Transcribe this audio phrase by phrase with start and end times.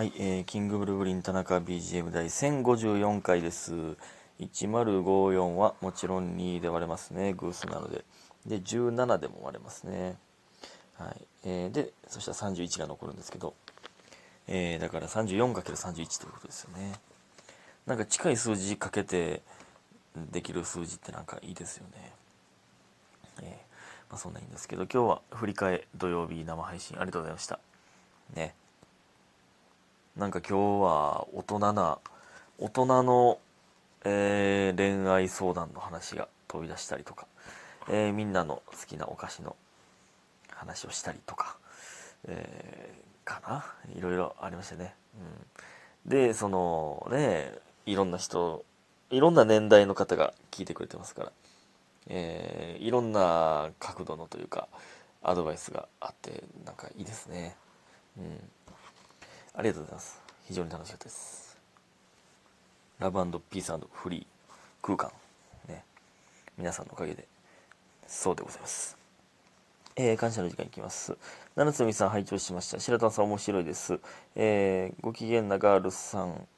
[0.00, 3.74] はい、えー、キングブルーグリン田中 BGM 第1054回です。
[4.40, 8.06] 1054はもちろん2で割れますね、偶数なので。
[8.46, 10.16] で、17でも割れますね。
[10.96, 11.26] はい。
[11.44, 13.52] えー、で、そしたら31が残るんですけど、
[14.48, 16.94] えー、だから 34×31 ということですよね。
[17.84, 19.42] なんか近い数字かけて
[20.16, 22.12] できる数字ってなんかいいですよね。
[23.42, 23.46] えー、
[24.08, 27.60] まあそんなんいいんですけど、今日は振り替え土曜日生配信ありがとうございました。
[28.32, 28.54] ね。
[30.16, 31.98] なんか今日は大人な、
[32.58, 33.38] 大人の、
[34.04, 37.26] えー恋愛相談の話が飛び出したりとか、
[37.88, 39.56] えーみんなの好きなお菓子の
[40.50, 41.56] 話をしたりとか、
[42.26, 43.64] えーかな？
[43.96, 44.94] いろいろありましたね。
[46.06, 47.54] うん、で、そのね、
[47.86, 48.64] いろんな人、
[49.10, 51.32] いろんな年代の方が聞いてくれてますから、
[52.08, 54.66] えーいろんな角度のというか、
[55.22, 57.56] アドバイスがあって、なんかいいですね。
[58.18, 58.50] うん。
[59.60, 60.18] ありがとうございます。
[60.48, 61.58] 非常に楽しかったです。
[62.98, 64.26] ラブピースフリー
[64.80, 65.12] 空間。
[65.68, 65.84] ね。
[66.56, 67.28] 皆さんのおかげで、
[68.06, 68.96] そうでございます。
[69.96, 71.14] えー感謝の時間いきます。
[71.56, 72.80] 七つみさん拝聴しました。
[72.80, 74.00] 白玉さん面白いです。
[74.34, 76.48] えーご機嫌なガールさん、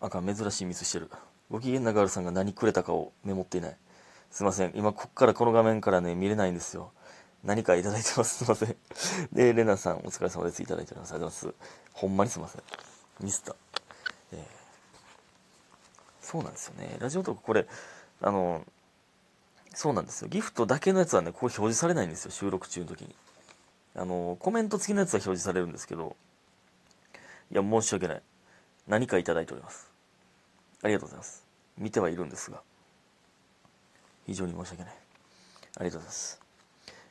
[0.00, 1.08] あかん、珍しいミスしてる。
[1.52, 3.76] ご機嫌なガールさんが何くれたかをメモっていない。
[4.32, 4.72] すいません。
[4.74, 6.90] 今、こっからこの画面からね、見れないんですよ。
[7.44, 8.44] 何かいただいてます。
[8.44, 8.76] すいません。
[9.32, 10.62] で、レナさん、お疲れ様です。
[10.62, 11.12] いただいております。
[11.12, 11.70] ありがとうございます。
[11.92, 12.62] ほんまにすいません。
[13.20, 13.56] ミスった。
[14.32, 14.66] えー
[16.26, 16.96] そうなんですよね。
[16.98, 17.68] ラジオトーク、これ、
[18.20, 18.66] あの、
[19.72, 20.28] そうなんですよ。
[20.28, 22.32] ギフトだけのやつはね、こう表示されないんですよ。
[22.32, 23.14] 収録中の時に。
[23.94, 26.16] あの、コメント付きのやつは表示されるんですけど、
[27.52, 28.22] いや、申し訳ない。
[28.88, 29.88] 何かいただいております。
[30.82, 31.44] ありがとうございます。
[31.78, 32.60] 見てはいるんですが、
[34.26, 34.92] 非常に申し訳ない。
[34.92, 36.45] ありがとうございます。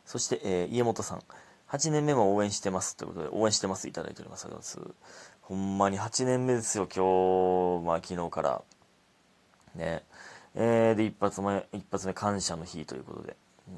[0.05, 1.23] そして、えー家元さん。
[1.69, 2.95] 8年目も応援してます。
[2.95, 3.87] ということで、応援してます。
[3.87, 4.45] いただいております。
[4.45, 5.15] ありがとうございます。
[5.41, 6.87] ほんまに8年目ですよ。
[6.87, 8.61] 今日、まあ昨日から。
[9.75, 10.03] ね。
[10.53, 13.35] えーで、一発目、一発目感謝の日ということで。
[13.67, 13.75] うん、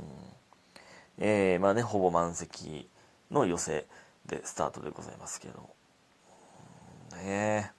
[1.26, 2.90] えーまあね、ほぼ満席
[3.32, 3.88] の寄せ
[4.26, 5.70] でスタートでございますけど。
[7.14, 7.72] うんね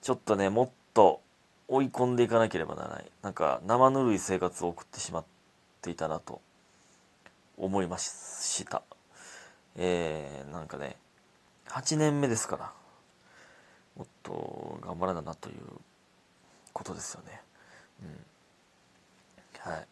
[0.00, 1.20] ちょっとね、もっと
[1.66, 3.10] 追い込んでいかなければならない。
[3.22, 5.24] なんか、生ぬるい生活を送ってしまっ
[5.82, 6.40] ていたなと
[7.56, 8.82] 思いました。
[9.76, 10.96] えー、なんかね、
[11.68, 12.72] 8年目ですから、
[13.96, 15.56] もっと頑張らななという
[16.72, 17.40] ことですよね。
[18.02, 19.72] うん。
[19.72, 19.86] はい。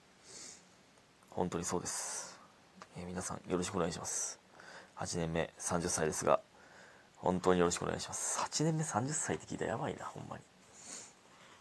[1.30, 2.38] 本当にそうです。
[2.96, 4.38] えー皆さんよろしくお願いします。
[4.96, 6.40] 8年目30歳ですが、
[7.16, 8.38] 本当によろしくお願いします。
[8.40, 10.42] 8年目30歳って聞いたらやばいな、ほんまに。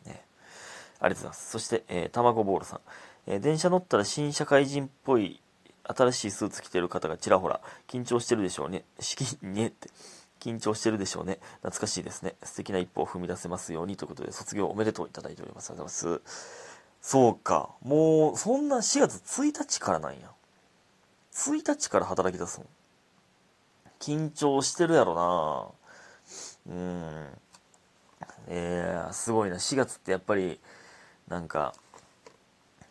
[0.05, 0.23] ね。
[0.99, 1.51] ありがとうございます。
[1.51, 2.81] そして、えー、たまごボールさん。
[3.27, 5.41] えー電車乗ったら新社会人っぽい
[5.83, 8.85] 新しいスーツ着てる方がちらほら、緊張してるでしょうね。
[8.99, 9.89] しき、ねって。
[10.39, 11.39] 緊張してるでしょうね。
[11.61, 12.35] 懐かしいですね。
[12.43, 15.69] 素敵な一歩を踏み出せますようにということで、卒業おめでとういただいております。
[15.69, 16.73] ありがとうございます。
[17.01, 17.69] そうか。
[17.81, 20.31] もう、そんな4月1日からなんや。
[21.33, 22.65] 1日から働き出すの。
[23.99, 25.75] 緊張してるやろ
[26.67, 27.27] なうん。
[28.47, 29.55] えー、すごいな。
[29.55, 30.59] 4月ってやっぱり、
[31.27, 31.73] なんか、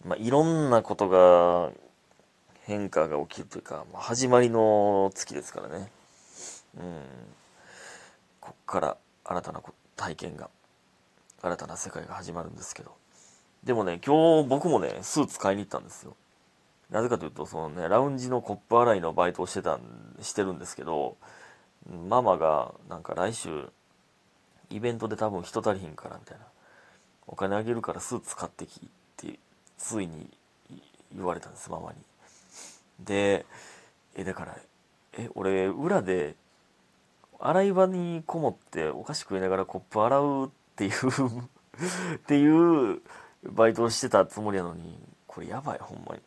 [0.04, 1.70] まあ、いろんなことが、
[2.64, 5.90] 変化が起きるというか、まあ、始まりの月ですからね。
[6.78, 7.02] うん。
[8.40, 9.62] こっから新たな
[9.96, 10.48] 体験が、
[11.42, 12.92] 新たな世界が始まるんですけど。
[13.64, 16.16] でもね、今日僕もね、スーツ買いに行ったんですよ。
[16.90, 19.80] なぜかというと、そのね、ラウンジのコップ洗いのバイトをしてたん、
[20.20, 21.16] してるんですけど、
[22.08, 23.70] ママが、なんか来週、
[24.70, 26.44] イベントで多分人足りひんから、みたいな。
[27.26, 29.38] お金あげるからスーツ買ってきって、
[29.78, 30.30] ついに
[31.14, 31.98] 言われたんです、ママに。
[33.04, 33.46] で、
[34.14, 34.56] え、だから、
[35.18, 36.36] え、俺、裏で、
[37.40, 40.92] 洗い場にこもってお菓子食いながらコップ洗うっていう
[42.14, 43.02] っていう
[43.44, 46.22] バイトをしてたつもりやのに、これやばい、ほんまに。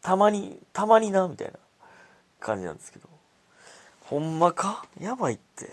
[0.00, 1.58] たまに、たまにな、みたいな
[2.40, 3.08] 感じなんですけど。
[4.04, 4.86] ほんまか？
[5.00, 5.70] やばいって。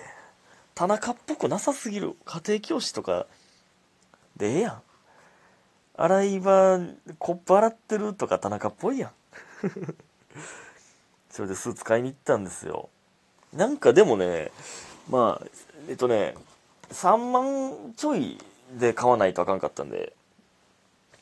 [0.75, 2.16] 田中っぽくなさすぎる。
[2.26, 3.28] 家庭教師とか
[4.37, 4.81] でええやん。
[5.96, 6.79] 洗い場、
[7.20, 9.11] コップ洗ってるとか田中っぽいやん。
[11.29, 12.89] それでスーツ買いに行ったんですよ。
[13.53, 14.51] なんかでもね、
[15.09, 15.47] まあ、
[15.89, 16.35] えっとね、
[16.91, 18.37] 3万ちょい
[18.78, 20.13] で買わないとあかんかったんで、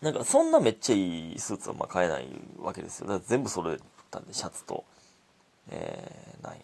[0.02, 2.28] なんかそんなめっちゃいいスーツはまあ買えない
[2.60, 3.08] わけですよ。
[3.08, 3.80] だから全部揃え
[4.12, 4.84] たんで、シャツと、
[5.70, 6.60] えー、なんや、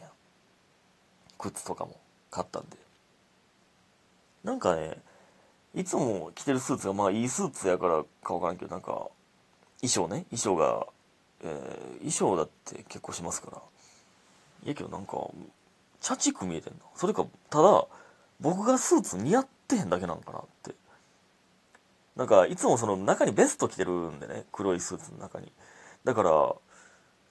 [1.38, 1.98] 靴とかも
[2.32, 2.78] 買ったんで。
[4.44, 4.98] なんかね、
[5.74, 9.10] いつも着てるスーツがまあいいスーツやからかわからんけど、なんか、
[9.82, 10.88] 衣装ね、衣装が、
[11.46, 13.62] えー衣装だって結構しますから。
[14.64, 15.18] いやけどなんか、
[16.02, 17.86] チャチく見えてんのそれかただ
[18.40, 20.76] 僕がスーツ似合ってへんだけなんかなって。
[22.16, 25.52] なんかいつもその中にベスト着てるんでね黒いスーツの中に。
[26.04, 26.56] だから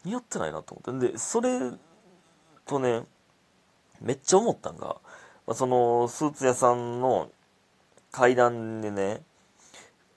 [0.04, 1.06] 似合ってないなと思って。
[1.06, 1.58] んでそれ
[2.66, 3.02] とね
[4.00, 4.96] めっちゃ思ったんが、
[5.46, 7.30] まあ、そのスーツ屋さんの
[8.10, 9.22] 階段でね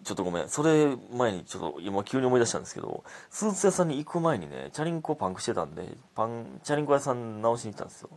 [0.04, 0.50] ちょっとごめん。
[0.50, 8.10] それ前にちょっと今急に思い出したんですけど、スーツ屋さんに行く前にね、チャリンコパンクしてたんで、パン、チャリンコ屋さん直しに行ったんですよ。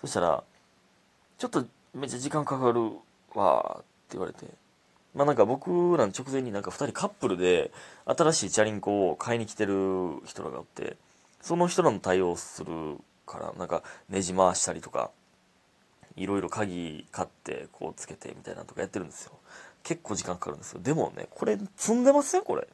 [0.00, 0.42] そしたら、
[1.38, 2.90] ちょっとめっちゃ時間かかる
[3.34, 4.46] わって言われて。
[5.14, 7.70] まあなんか僕らの直前になんか2人カップルで
[8.04, 10.96] 新しいチャリンコを買いに来てる人らがおって、
[11.40, 15.10] その人らの対応するから、なんかネジ回したりとか、
[16.16, 19.32] いろいろ鍵買ってこうつけてみたいなとかやってるんですよ。
[19.86, 20.80] 結構時間かかるんですよ。
[20.82, 22.66] でもね、これ積んでますよ、これ。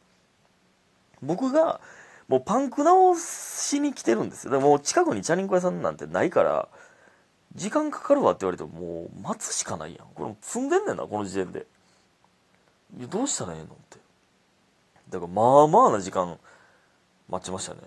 [1.21, 1.79] 僕が、
[2.27, 4.51] もうパンク直しに来てるんですよ。
[4.51, 6.69] でも近くにチャリンコ屋さんなんてないから、
[7.55, 10.07] 時間かかるわって言われてももう待つしかないやん。
[10.15, 11.67] これ積んでんねんな、この時点で。
[12.97, 13.99] いや、どうしたらええのって。
[15.11, 16.39] だからまあまあな時間
[17.29, 17.81] 待ちましたね。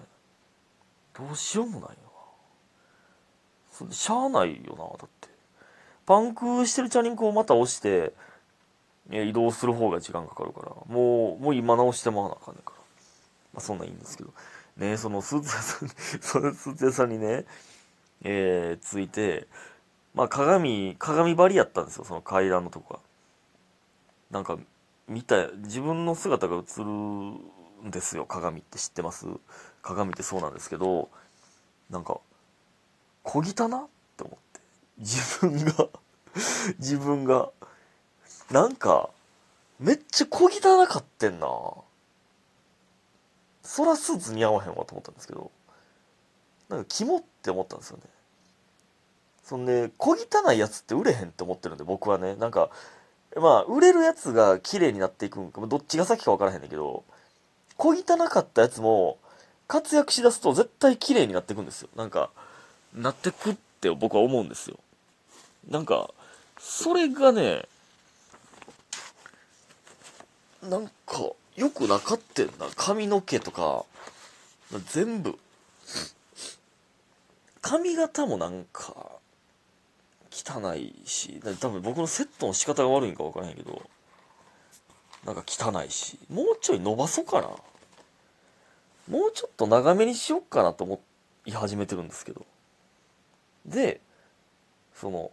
[1.18, 3.92] どうしようもないよな。
[3.92, 5.30] しゃあないよな、だって。
[6.06, 8.14] パンクしてるチャリンコをまた押して、
[9.12, 12.78] 移動する方が時間かかるから、もう、もう今直してもらわなあかんねんから。
[13.54, 14.34] まあそんなんいいんですけど。
[14.78, 15.90] ねそのスーツ屋さん、
[16.22, 17.46] そのスーツ屋さんにね、
[18.24, 19.48] えー、ついて、
[20.14, 23.00] まあ鏡、鏡張りやったんですよ、その階段のとこが。
[24.32, 24.58] なんか、
[25.08, 27.42] 見た、自分の姿が映るん
[27.92, 29.28] ですよ、鏡って知ってます？
[29.82, 31.10] 鏡ってそうなんですけど、
[31.90, 32.20] なんか、
[33.24, 33.88] 小汚なっ
[34.18, 34.62] て思って。
[34.98, 35.90] 自分が
[36.80, 37.50] 自分が、
[38.52, 39.10] なんか、
[39.80, 41.48] めっちゃ小汚かってんな。
[43.64, 45.52] そらスーツ似合わへんわと思ったんですけど、
[46.70, 48.04] なんかキモって思ったんですよね。
[49.44, 52.70] そんで、小汚いやつって売れへんって思ってるんで、僕はね、なんか、
[53.36, 57.04] まあ、売れるやつが綺麗になっていくんか、どっちが先か分からへんねんけど、
[57.78, 59.18] 小汚かったやつも、
[59.68, 61.90] 活躍しだすと絶対綺麗になっていくんですよ。
[61.96, 62.30] なんか、
[62.94, 64.78] なってくって僕は思うんですよ。
[65.70, 66.12] なんか、
[66.60, 67.68] それがね、
[70.70, 72.68] なんか、よくなかってんな。
[72.76, 73.86] 髪の毛とか、
[74.92, 75.38] 全部。
[77.62, 79.12] 髪型もなんか、
[80.32, 83.82] 汚いし、多分僕のセットの仕方が悪いんか分からへんけど、
[85.26, 87.48] なんか汚いし、もうちょい伸ばそうかな。
[89.08, 91.00] もうちょっと長めにしよっかなと思
[91.46, 92.46] い始めてるんですけど。
[93.66, 94.02] で、
[94.94, 95.32] その、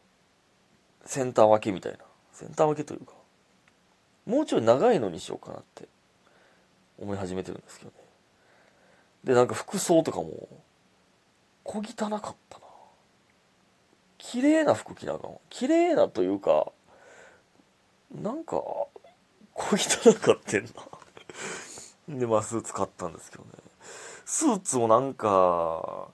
[1.04, 1.98] センター分けみたいな。
[2.32, 3.12] センター分けというか、
[4.26, 5.88] もうちょい長いのにしようかなって
[6.98, 7.96] 思い始めてるんですけどね。
[9.24, 10.48] で、なんか服装とかも、
[11.64, 12.64] 小汚かったな。
[14.18, 15.36] 綺麗な服着なあかん。
[15.50, 16.72] 綺麗なというか、
[18.12, 18.56] なんか、
[19.54, 20.70] 小汚かってんな。
[22.08, 23.50] で、まあスーツ買ったんですけどね。
[24.24, 26.08] スーツもなんか、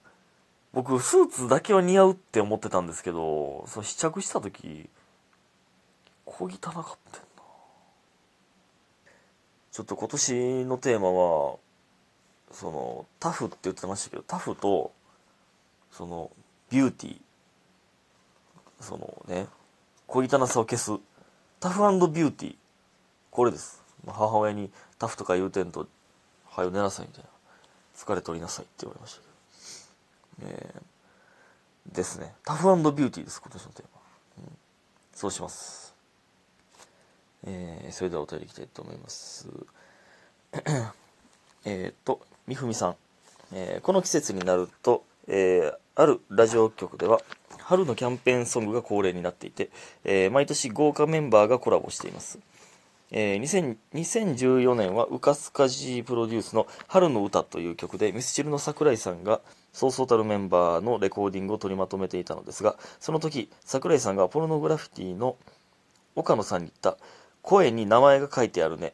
[0.73, 4.89] 僕スーツだけは似合うって思ってたんですけど、その試着した時、
[6.25, 7.19] 小汚かって
[9.71, 11.57] ちょっと今年のテーマは、
[12.51, 14.91] その、タフって言ってましたけど、タフと、
[15.91, 16.31] その、
[16.69, 17.21] ビューティー、
[18.81, 19.47] そのね、
[20.07, 20.91] 小汚さを消す、
[21.59, 22.55] タフビューティー、
[23.31, 23.83] これです。
[24.07, 25.87] 母親にタフとか言うてんと、
[26.47, 27.29] はよ寝なさいみたいな。
[27.95, 29.21] 疲れ取りなさいって言われました
[30.41, 30.51] けど。
[30.53, 32.33] えー、ですね。
[32.45, 34.01] タフビューティーです、今年のテーマ。
[34.43, 34.57] うん、
[35.13, 35.88] そうします。
[37.45, 39.47] えー、それではお便りいきたいと思います。
[41.65, 42.95] えっと、みふみさん。
[43.51, 47.19] えー、この季節になると、えー、あるラジオ局では、
[47.59, 49.69] 春のキャンペーンソングが恒例になっていて、
[50.03, 52.39] えー、毎年豪華メンバーがコラボしています。
[53.11, 59.41] えー、2014年はウカスカジープロデュースの春の歌という曲でミスチルの桜井さんが
[59.73, 65.37] そうそうたるメンバーのレコーディングを取りまとめていたのですがその時桜井さんがポルノグラフィティの
[66.15, 67.03] 岡野さんに言った
[67.49, 68.93] 声に名前が書いてあるね。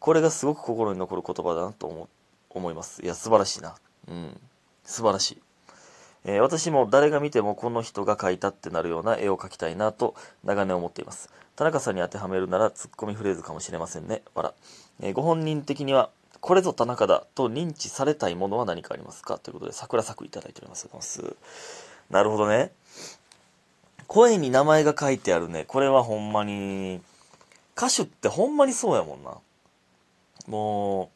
[0.00, 2.08] これがすごく心に残る言葉だなと思
[2.50, 3.04] 思います。
[3.04, 3.76] いや、素晴らしいな。
[4.08, 4.40] うん。
[4.84, 5.42] 素晴らしい。
[6.24, 11.30] えー、私も誰が見てもこの人が描いたってなるような絵を描きたいなと長年思っています。
[11.54, 14.22] 田中さんに当てはめるならツッコミフレーズかもしれませんね。
[14.34, 14.54] わら。
[15.00, 16.10] えー、ご本人的には、
[16.40, 19.38] これぞ田中だと認知されたいものは何かありますか？
[19.38, 20.88] ということで、桜作いただいております。
[22.10, 22.72] なるほどね。
[24.08, 25.64] 声に名前が書いてあるね。
[25.68, 27.00] これはほんまに、
[27.76, 29.38] 歌手ってほんまにそうやもんな。
[30.46, 31.10] も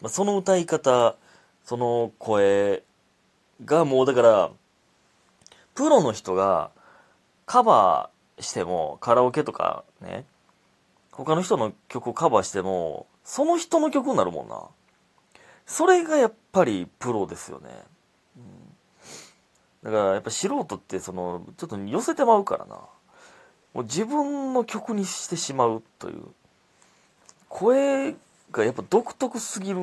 [0.00, 1.16] う、まあ、その歌い方、
[1.64, 2.82] その声
[3.64, 4.50] がもうだから、
[5.74, 6.70] プロの人が
[7.44, 10.24] カバーしても、カラオケとかね、
[11.12, 14.62] 他の人の曲をカバーしても、その人の曲になるもんな。
[15.66, 17.70] それがやっぱりプロですよね。
[18.36, 18.40] う
[19.88, 22.78] ん、だからやっぱ素人ってその、ちょっと寄せてまうからな。
[23.76, 26.22] もう自分の曲にしてしまうという。
[27.50, 28.16] 声
[28.50, 29.82] がやっぱ独特すぎるっ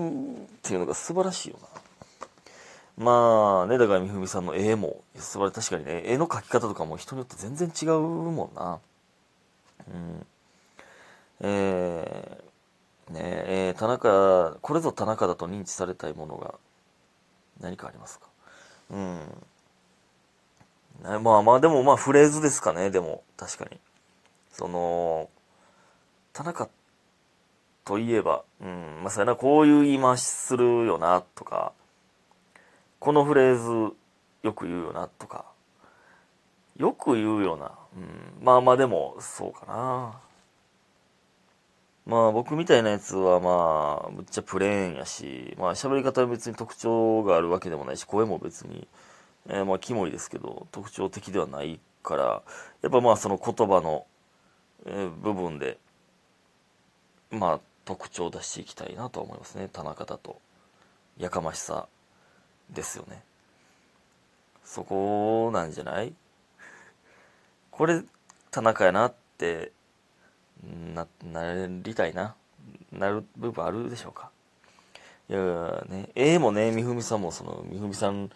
[0.63, 1.67] ていうのが素晴らしいよな。
[3.05, 8.79] まあね、だからみふみさんの絵も、素晴ら確かにね、絵の描き方とかも人によって全然違うもんな。
[9.88, 10.25] うん。
[11.41, 16.55] えー、ねえー、田中、これぞ田中だと認知されたいものが
[17.62, 18.25] 何かありますか？
[18.89, 19.19] うん。
[21.03, 23.79] まあまあ、でもまあフレーズですかね、でも、確かに。
[24.51, 25.29] その、
[26.31, 26.69] 田中
[27.83, 31.74] といえば、うん、まあ、そうやな、こういう言い回しするよな、とか、
[33.00, 33.95] このフレーズ
[34.43, 35.45] よく言うよなとか、
[36.77, 37.72] よく言うよな。
[37.95, 40.19] うん、まあまあでも、そうかな。
[42.05, 48.88] まあ僕みたいなやつはまあ、むっちゃプレーンやし、まあ喋り方は別に特徴があるわけでもないし、声も別に、
[49.50, 52.43] えー、まあキモいですけど、特徴的ではないから、
[52.81, 54.05] やっぱまあその言葉の、
[54.85, 55.77] えー、部分で、
[57.31, 59.69] まあ特徴を出していきたいなと思いますね。
[59.71, 60.39] 田中だと。
[61.17, 61.88] やかましさ
[62.69, 63.21] ですよね。
[64.63, 66.13] そこなんじゃない？
[67.71, 68.01] これ、
[68.50, 69.71] 田中やなって、
[70.93, 72.35] な、なりたいな。
[72.91, 74.29] なる部分あるでしょうか？
[75.29, 78.29] いやね、絵もね、みふみさんもその、みふみさん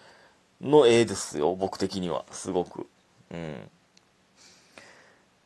[0.61, 2.25] の絵ですよ、僕的には。
[2.31, 2.87] すごく。
[3.31, 3.69] うん。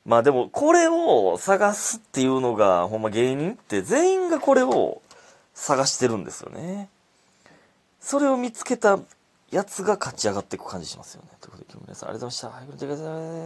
[0.06, 5.02] まあでも、これを探すっていうのが、ほんま芸人って全員がこれを
[5.54, 6.90] 探してるんですよね。
[8.00, 9.00] それを見つけた
[9.52, 11.30] やつが勝ち上がっていく感じしますよね。
[11.40, 12.48] ということで、今日も皆さんありがとうございました。
[12.50, 13.42] はい、ご覧ください。